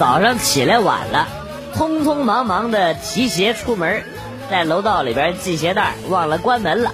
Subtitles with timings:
[0.00, 1.28] 早上起来晚了，
[1.76, 4.02] 匆匆忙忙的提鞋出门，
[4.50, 6.92] 在楼道里边系鞋带，忘了关门了。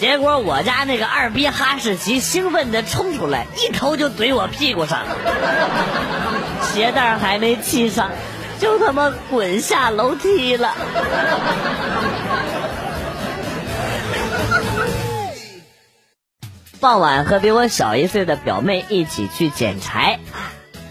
[0.00, 5.00] 结果我家那个二逼哈士奇兴奋的冲出来，一头就怼我屁股上，
[6.72, 8.12] 鞋带还没系上，
[8.58, 10.74] 就他妈滚下楼梯了。
[16.80, 20.18] 傍晚和比我小一岁的表妹一起去捡柴，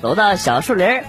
[0.04, 1.02] 走到小树林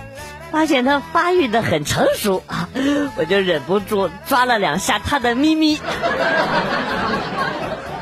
[0.50, 2.42] 发现他发育的很成熟，
[3.16, 5.78] 我就忍不住抓了两下他的咪咪。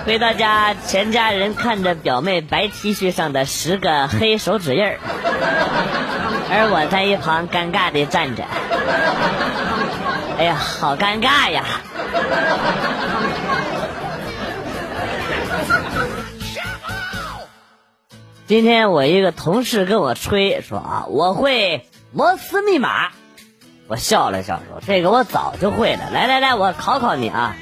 [0.06, 4.98] 回到家，全家人看着表妹白 T 恤上的十个黑手指印儿，
[6.48, 8.44] 而我在一旁尴尬的站着。
[10.38, 11.64] 哎呀，好尴尬呀！
[18.46, 23.08] 今天我一个同事跟我吹说啊，我会摩斯密码。
[23.88, 27.54] 我笑了笑说：“这个我早就会了。”来来来，我考考你啊！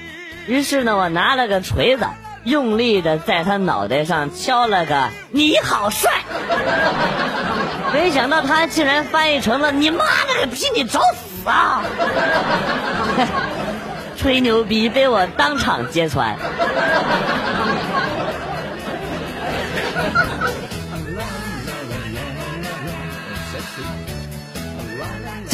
[0.46, 2.06] 于是呢，我拿了个锤子，
[2.44, 6.22] 用力的在他脑袋上敲了个“你好帅”。
[7.92, 11.82] 没想到他竟然翻译成了“你妈了个逼，你找死啊！”
[14.16, 16.36] 吹牛逼被我当场揭穿。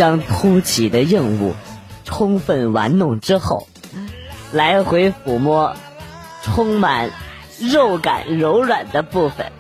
[0.01, 1.55] 将凸起的硬物
[2.07, 3.69] 充分玩弄之后，
[4.51, 5.77] 来回抚摸
[6.43, 7.11] 充满
[7.59, 9.53] 肉感柔软的部分，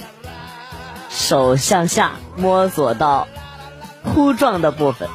[1.10, 3.28] 手向下摸索到
[4.02, 5.10] 凸状的部分，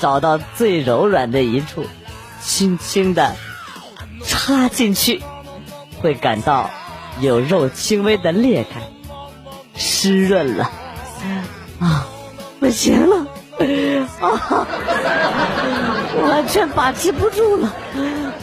[0.00, 1.84] 找到最柔软的一处，
[2.40, 3.36] 轻轻的
[4.24, 5.22] 插进去，
[6.00, 6.70] 会感到
[7.20, 8.80] 有肉轻微的裂开，
[9.74, 10.70] 湿润了，
[11.78, 12.06] 啊，
[12.58, 13.26] 不行了。
[14.20, 14.66] 啊！
[16.22, 17.72] 完全把持不住了，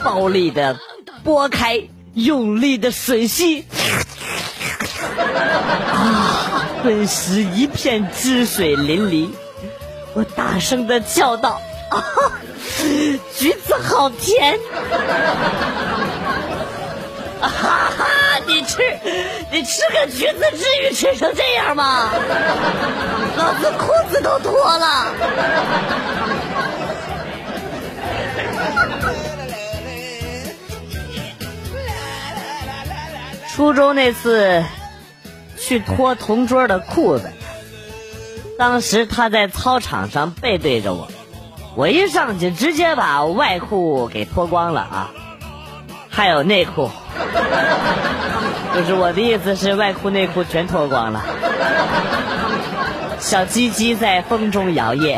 [0.03, 0.77] 暴力的
[1.23, 1.81] 拨开，
[2.13, 3.65] 用力的吮吸，
[5.91, 6.65] 啊！
[6.83, 9.29] 顿时一片汁水淋漓，
[10.13, 12.03] 我大声的叫道：“啊，
[13.35, 14.59] 橘子好甜！”
[17.39, 17.49] 哈
[17.97, 18.05] 哈，
[18.47, 18.77] 你吃，
[19.51, 22.09] 你吃个橘子至于吃成这样吗？
[23.37, 25.13] 老子裤子都脱了。
[33.53, 34.63] 初中那次
[35.57, 37.31] 去脱同桌的裤子，
[38.57, 41.07] 当时他在操场上背对着我，
[41.75, 45.11] 我一上去直接把外裤给脱光了啊，
[46.09, 46.89] 还有内裤。
[48.73, 51.21] 就是我的意思是，外裤内裤全脱光了，
[53.23, 55.17] 小鸡鸡在风中摇曳，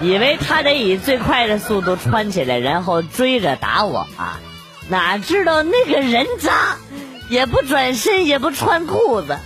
[0.00, 4.40] 以为他得以最快的速度穿起来，然后追着打我啊！
[4.88, 6.76] 哪知道那个人渣，
[7.28, 9.38] 也不转身，也不穿裤子。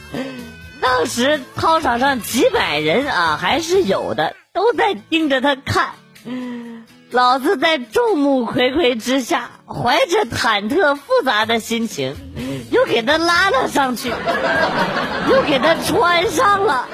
[0.81, 5.91] 当时操场上几百人啊，还是有的，都在盯着他看。
[7.11, 12.15] 老子在众目睽睽之下，怀着忐忑复杂的心情，
[12.83, 14.13] 又给他拉了上去，
[15.31, 16.89] 又给他穿上了。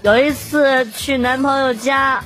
[0.00, 2.24] 有一次去男朋友家，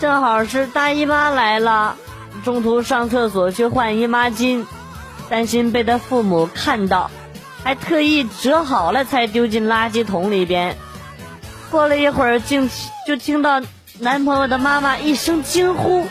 [0.00, 1.96] 正好是大姨妈来了，
[2.44, 4.66] 中途上厕所去换姨妈巾，
[5.28, 7.12] 担心被他父母看到。
[7.62, 10.76] 还特意折好了才丢进垃圾桶里边。
[11.70, 12.68] 过了一会儿，竟
[13.06, 13.60] 就听到
[14.00, 16.06] 男朋友的妈妈一声惊呼，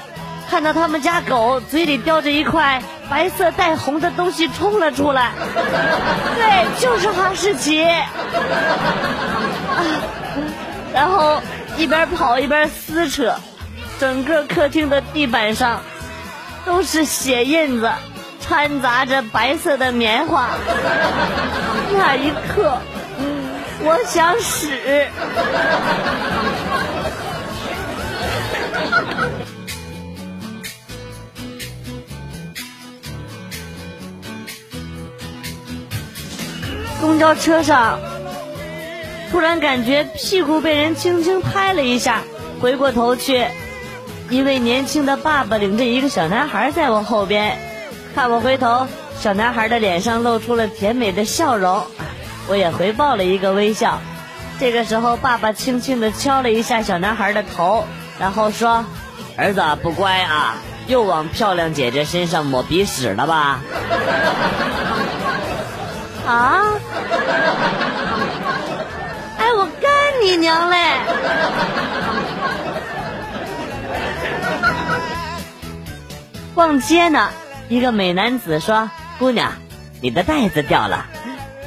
[0.49, 5.31] 看到他们家狗嘴里叼着一块白色带红的东西冲了出来。
[6.35, 7.85] 对，就是哈士奇。
[10.93, 11.41] 然后
[11.77, 13.35] 一边跑一边撕扯，
[13.99, 15.81] 整个客厅的地板上
[16.65, 17.91] 都是血印子。
[18.41, 20.47] 掺杂着白色的棉花，
[21.95, 22.79] 那一刻，
[23.81, 24.69] 我想死。
[37.01, 37.97] 公交车上，
[39.31, 42.21] 突然感觉屁股被人轻轻拍了一下，
[42.61, 43.45] 回过头去，
[44.29, 47.57] 一位年轻的爸爸领着一个小男孩在我后边。
[48.13, 48.85] 看我回头，
[49.17, 51.81] 小男孩的脸上露出了甜美的笑容，
[52.49, 53.99] 我也回报了一个微笑。
[54.59, 57.85] 这个时候，爸爸轻轻地敲了一下小男孩的头，
[58.19, 58.83] 然后说
[59.37, 60.55] ：“儿子不乖啊，
[60.87, 63.59] 又往漂亮姐姐身上抹鼻屎了吧？
[66.27, 66.61] 啊！
[69.37, 69.89] 哎，我干
[70.21, 70.77] 你娘嘞！
[76.53, 77.29] 逛街呢，
[77.69, 79.53] 一个美男子说：“姑娘，
[80.01, 81.05] 你的袋子掉了。”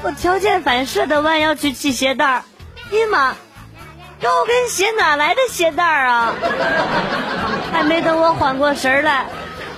[0.04, 2.42] 我条件反射的弯腰去系鞋带儿，
[2.90, 3.34] 尼玛，
[4.20, 6.34] 高跟鞋哪来的鞋带儿啊？
[7.72, 9.26] 还没等我缓过神来，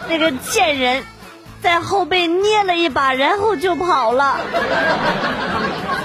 [0.09, 1.05] 那个贱人
[1.63, 4.39] 在后背捏了一把，然后就跑了。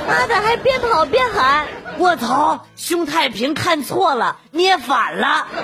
[0.06, 1.66] 妈的，还边跑边喊
[1.98, 5.48] ：“我操，胸太平看错了，捏反了。”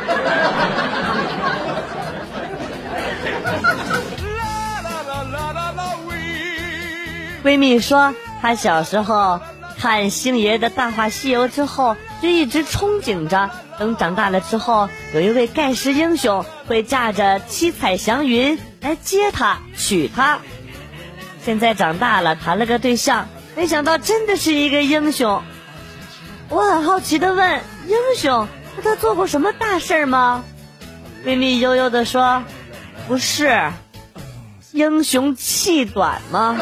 [7.43, 8.15] 闺蜜说。
[8.45, 9.41] 他小时候
[9.79, 13.49] 看星爷的《大话西游》之后，就一直憧憬着，
[13.79, 20.37] 等长大了之后，有一位盖世英雄会驾着七彩祥云来接他、娶她。
[21.43, 25.41] 现在长大了，谈了个对象，没想到真的是一个英雄。
[26.49, 28.47] 我很好奇的问：“英雄？
[28.77, 30.43] 那他做过什么大事吗？”
[31.25, 32.43] 闺蜜悠悠的说
[33.09, 33.71] ：“不是，
[34.71, 36.55] 英雄气短吗？”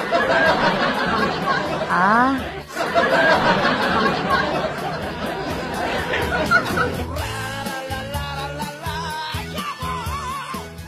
[1.93, 2.35] 啊！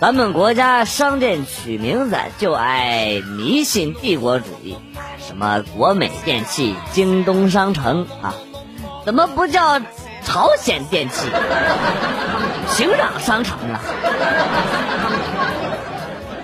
[0.02, 4.78] 咱们国家商店取名字就爱迷信帝国主义，
[5.25, 8.34] 什么国美电器、京东商城啊，
[9.06, 9.80] 怎么不叫
[10.24, 11.30] 朝鲜电器、
[12.75, 13.80] 平壤商城啊？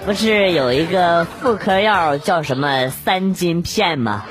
[0.05, 4.25] 不是有一个妇科药叫什么三金片吗？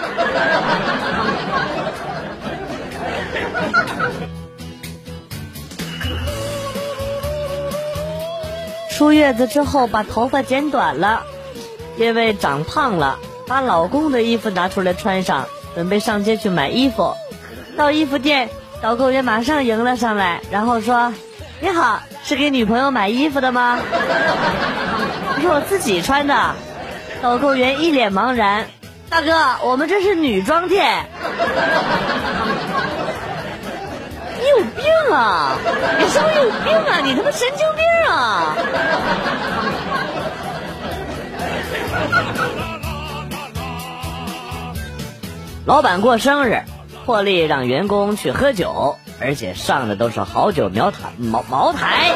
[8.90, 11.22] 出月子之后把头发剪短了，
[11.96, 17.14] 因为长胖了，把老公的衣服拿出来穿上，准备上街去买衣服。
[17.78, 18.50] 到衣服店，
[18.82, 21.14] 导购员马上迎了上来，然后说
[21.62, 23.78] ：“你好，是给女朋友买衣服的吗？”
[25.40, 26.54] 是我自己穿的。
[27.22, 28.66] 导购员一脸茫然
[29.10, 31.04] ：“大哥，我们这是女装店。
[34.40, 34.84] ”你有病
[35.14, 35.58] 啊！
[35.98, 37.00] 你是不是有病啊！
[37.04, 38.56] 你他妈神经病啊！
[45.66, 46.62] 老板过生日，
[47.04, 52.14] 破例让员工去喝酒，而且上的都是好酒苗台茅茅台，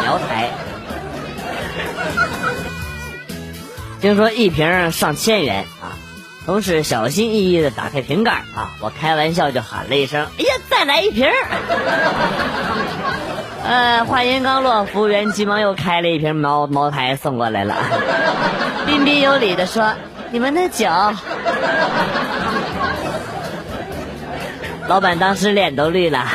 [0.00, 0.50] 苗台。
[4.04, 5.96] 听说一瓶上千元啊！
[6.44, 11.26] 同事小心翼翼的打开瓶盖啊，我开玩笑就喊了一声：“哎呀，再来一瓶！”
[13.64, 17.76] 呃，话音刚落，服务员急忙又开了一瓶茅茅台送过来了，
[18.84, 19.94] 彬彬有礼的说
[20.30, 20.86] ：“你们的酒。”
[24.86, 26.26] 老板当时脸都绿了。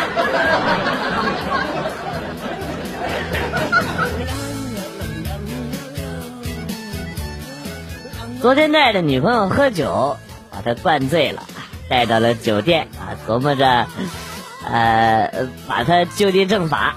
[8.42, 10.16] 昨天带着女朋友喝酒，
[10.50, 11.44] 把她灌醉了，
[11.90, 13.86] 带到了酒店啊，琢磨着，
[14.66, 15.30] 呃，
[15.68, 16.96] 把她就地正法。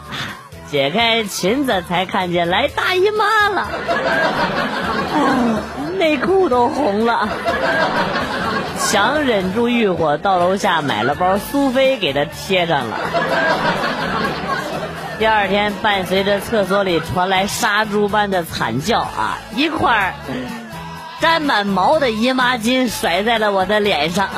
[0.71, 3.69] 解开裙子才看见来大姨妈了，
[5.99, 7.29] 内裤都红了，
[8.79, 12.97] 强忍住欲火到楼下买了包苏菲给她贴上了。
[15.19, 20.15] 第二天，伴随着厕所里传来杀猪般的惨叫啊，一块儿。
[21.23, 24.29] 沾满毛的姨妈巾甩在了我的脸上，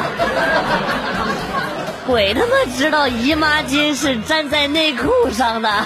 [2.07, 5.71] 鬼他妈知道姨妈巾是粘在内裤上的。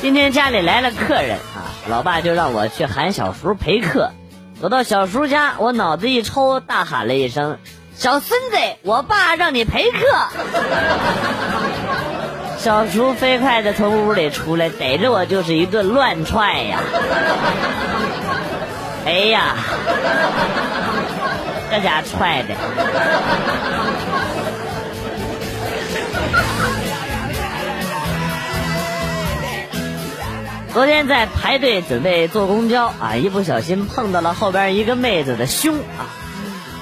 [0.00, 4.12] 今天家里来了客人啊，老爸就让我去喊小叔陪客。
[4.58, 7.58] 走到小叔家，我脑子一抽，大喊了一声
[7.94, 9.98] ：“小孙子，我爸让你陪客。”
[12.58, 16.80] 小厨飞快的从屋里出来，逮着我就是一顿乱踹呀！
[19.06, 19.54] 哎呀，
[21.70, 22.54] 这家踹的！
[30.74, 36.10] 昨天在排队准备坐公交啊，一不小心碰到了后边一个妹子的胸啊，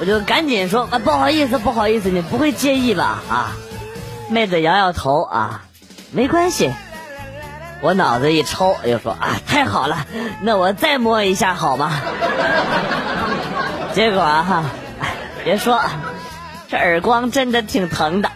[0.01, 3.23] 我就赶紧说啊，不好意思，不好意思，你不会介意吧？
[3.29, 3.53] 啊，
[4.29, 5.63] 妹子摇摇头啊。
[6.13, 6.73] 没关系，
[7.81, 10.07] 我脑子一抽，又说啊，太好了，
[10.41, 12.01] 那我再摸一下好吗？
[13.93, 14.65] 结果哈，
[15.45, 15.83] 别说，
[16.69, 18.31] 这耳光真的挺疼的。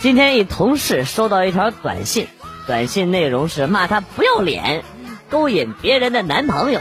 [0.00, 2.28] 今天一同事收到一条短信，
[2.66, 4.84] 短信内容是骂他不要脸，
[5.30, 6.80] 勾引别人的男朋友。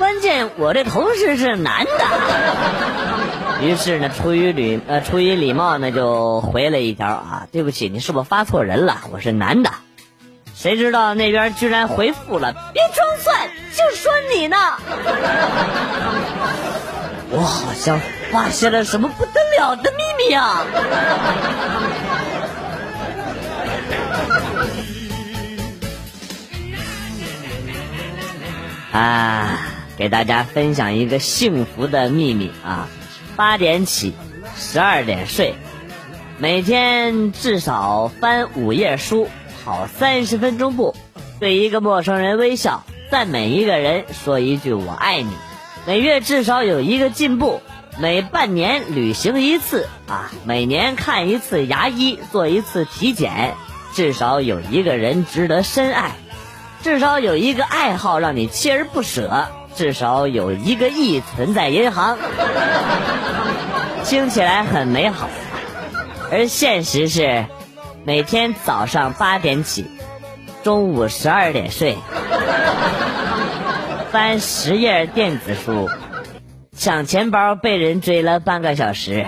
[0.00, 1.90] 关键我这同事是男的，
[3.60, 8.96] 于是呢，出于礼呃出于礼貌呢，就回了一条啊，对不起，你是不是发错人了？
[9.12, 9.70] 我是男的。
[10.54, 14.56] 谁知道那边居然回复了，别装蒜，就说你呢。
[17.32, 18.00] 我好像
[18.32, 20.64] 发现了什么不得了的秘密啊！
[28.92, 29.58] 啊，
[30.00, 32.88] 给大家分享一个幸福的秘密啊！
[33.36, 34.14] 八点起，
[34.56, 35.52] 十二点睡，
[36.38, 39.28] 每天至少翻五页书，
[39.62, 40.96] 跑三十分钟步，
[41.38, 45.34] 对一个陌生人微笑，赞美一个人，说一句我爱你。
[45.86, 47.60] 每月至少有一个进步，
[47.98, 53.52] 每半年旅行一次啊，每年看一次牙医，做一次体检，
[53.92, 56.12] 至少有一个人值得深爱。
[56.82, 62.18] 至少有一个爱好让你锲而不舍，至少有一个亿存在银行，
[64.04, 65.28] 听起来很美好，
[66.30, 67.46] 而现实是，
[68.04, 69.86] 每天早上八点起，
[70.62, 71.96] 中午十二点睡，
[74.10, 75.88] 翻十页电子书，
[76.76, 79.24] 抢钱包被人追了半个小时，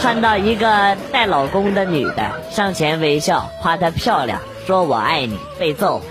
[0.00, 4.40] 看到一个带老公的女的上前微笑夸她漂亮。
[4.66, 6.02] 说我爱你，被揍，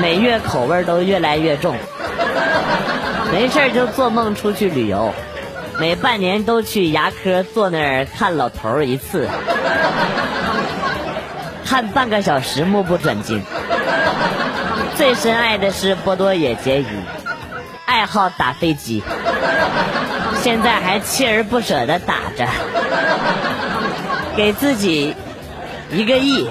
[0.00, 1.76] 每月口味都越来越重，
[3.32, 5.12] 没事就做梦出去旅游，
[5.78, 9.28] 每半年都去牙科坐那儿看老头一次，
[11.64, 13.42] 看半个小时目不转睛，
[14.96, 16.86] 最深爱的是波多野结衣，
[17.84, 19.02] 爱好打飞机，
[20.42, 22.46] 现在还锲而不舍的打着，
[24.36, 25.16] 给自己
[25.90, 26.48] 一个亿。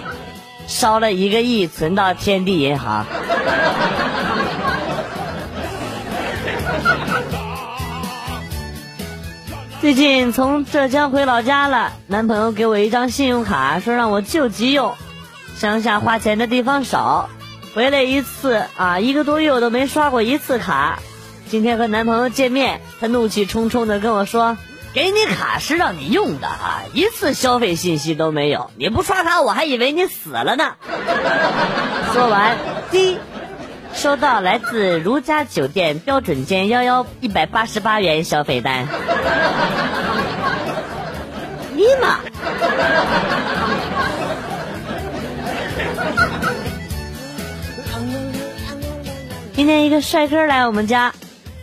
[0.69, 3.05] 烧了一个亿存到天地银行。
[9.81, 14.95] 最近从浙江回老家了，男朋友给我一张信用卡，说让我救急用。
[15.57, 17.29] 乡下花钱的地方少，
[17.73, 20.99] 回来一次啊，一个多月我都没刷过一次卡。
[21.49, 24.57] 今天和男朋友见面，他怒气冲冲的跟我说。
[24.93, 28.71] 给你卡是让你用的啊，一次消费信息都没有。
[28.77, 30.73] 你不刷卡，我还以为你死了呢。
[32.13, 32.57] 说完，
[32.89, 33.19] 滴，
[33.97, 38.85] 收到来自如家酒店标准间幺幺一百八十八元消费单。
[41.73, 42.19] 尼玛！
[49.55, 51.11] 今天一个帅哥来我们家，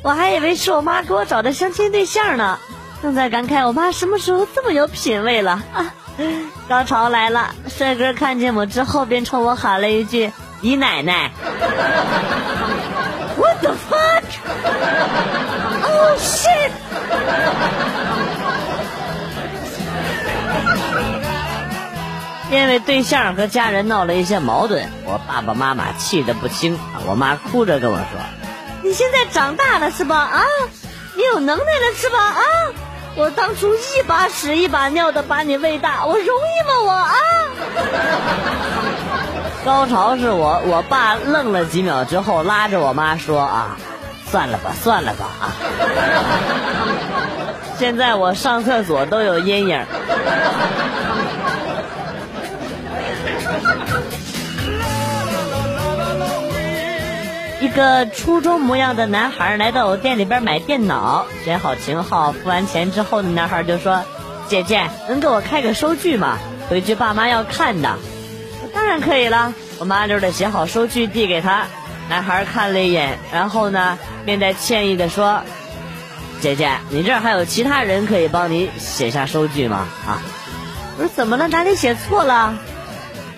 [0.02, 2.58] 我还以为是我妈给我找的相亲对象呢。
[3.00, 5.94] 正在感慨我妈什么时候这么有品位了啊！
[6.68, 10.32] 高潮来了，帅哥看见我之后便冲我喊了一句
[10.64, 11.30] ：“你奶奶。
[13.36, 14.98] ”What the fuck？Oh
[16.18, 16.70] shit！
[22.50, 26.78] 因为对象和家人闹了一些矛盾，我爸爸妈妈气得不轻。
[27.06, 28.04] 我妈哭着跟我说
[28.82, 30.16] ：“你现在长大了是吧？
[30.16, 30.42] 啊，
[31.14, 32.18] 你有能耐了是吧？
[32.18, 32.40] 啊！”
[33.16, 36.80] 我当初一把屎一把尿的把你喂大，我容易吗？
[36.82, 37.14] 我啊！
[39.64, 43.78] 高潮是我，我爸愣了几秒之后，拉着我妈说：“啊，
[44.30, 45.56] 算了吧，算了吧啊！”
[47.78, 49.82] 现在我上厕所都有阴影。
[57.60, 64.02] 一个初中模样的男孩来到我店里边买电脑，选好型号，付完钱之后，男孩就说
[64.46, 66.36] ：“姐姐，能给我开个收据吗？
[66.68, 67.96] 回去爸妈要看的。”
[68.74, 71.66] 当然可以了，我麻溜的写好收据递给他。
[72.10, 75.40] 男孩看了一眼，然后呢，面带歉意的说
[76.42, 80.20] ：“姐姐，你这儿还有其他人可以帮你写下收据吗？”啊，
[80.98, 81.48] 我说怎么了？
[81.48, 82.58] 哪里写错了？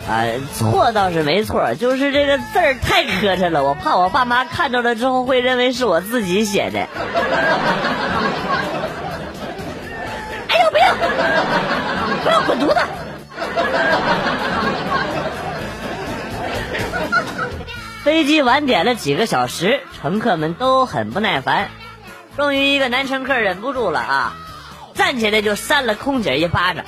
[0.08, 0.24] 啊，
[0.56, 6.80] 错倒是没错，就是这个字儿太磕碜了，我怕我爸妈看到了之后会认为是我自己写的。
[10.48, 10.94] 哎呦，不要，
[12.24, 12.78] 不要滚犊子！
[18.06, 21.70] 飞机晚点了几个小时，乘客们都很不耐烦。
[22.36, 24.36] 终于，一个男乘客忍不住了啊，
[24.94, 26.84] 站起来就扇了空姐一巴掌：“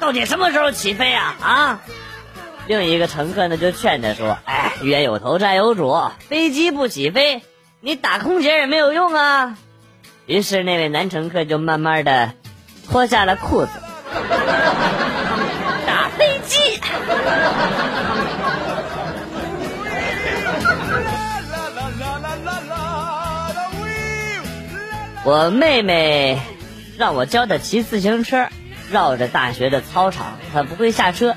[0.00, 1.36] 到底什么时候起飞啊？
[1.40, 1.80] 啊！”
[2.66, 7.44] 另一个乘客呢就劝他说：“哎，冤有头债有主，飞机不起飞，
[7.78, 9.56] 你打空姐也没有用啊。”
[10.26, 12.32] 于是那位男乘客就慢慢的
[12.90, 13.70] 脱下了裤子，
[15.86, 16.80] 打飞机。
[25.26, 26.40] 我妹妹
[26.96, 28.46] 让我教她骑自行车，
[28.92, 31.34] 绕着大学的操场，她不会下车。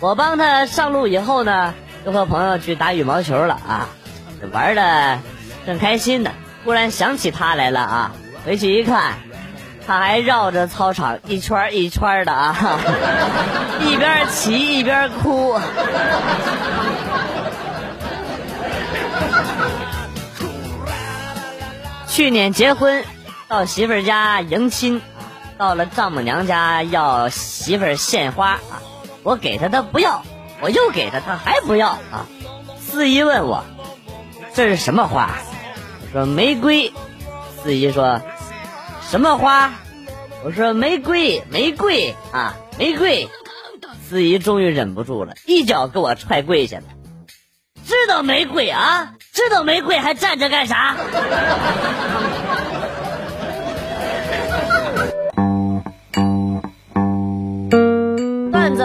[0.00, 3.88] 我帮她上路以后呢，就和朋友去打羽毛球了啊，
[4.52, 5.18] 玩的
[5.66, 6.30] 正开心呢。
[6.64, 8.12] 忽然想起她来了啊，
[8.46, 9.18] 回去一看，
[9.86, 12.56] 她还绕着操场一圈一圈的啊，
[13.84, 15.60] 一边骑一边哭。
[22.08, 23.04] 去年结婚。
[23.48, 25.00] 到媳妇儿家迎亲，
[25.56, 28.82] 到了丈母娘家要媳妇儿献花啊，
[29.22, 30.24] 我给她她不要，
[30.60, 32.26] 我又给她她还不要啊。
[32.80, 33.64] 司仪问我
[34.52, 35.36] 这是什么花，
[36.02, 36.92] 我说玫瑰。
[37.62, 38.20] 司仪说
[39.08, 39.74] 什么花？
[40.44, 43.28] 我说玫瑰，玫瑰啊，玫瑰。
[44.08, 46.84] 司仪终于忍不住了，一脚给我踹跪下了。
[47.84, 49.14] 知道玫瑰啊？
[49.32, 50.96] 知道玫瑰还站着干啥？